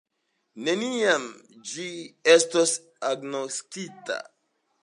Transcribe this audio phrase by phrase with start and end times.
[0.67, 1.27] Neniam
[1.73, 1.85] ĝi
[2.33, 2.75] estos
[3.13, 4.23] agnoskita.